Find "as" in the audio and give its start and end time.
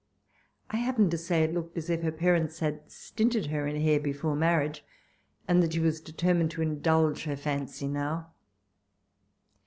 1.77-1.87